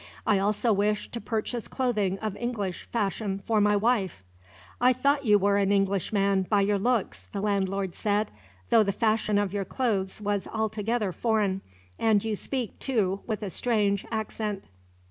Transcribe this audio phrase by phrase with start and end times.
[0.25, 4.23] I also wish to purchase clothing of English fashion for my wife."
[4.81, 8.31] "I thought you were an Englishman, by your looks," the landlord said;
[8.71, 11.61] "though the fashion of your clothes was altogether foreign,
[11.99, 14.63] and you speak, too, with a strange accent."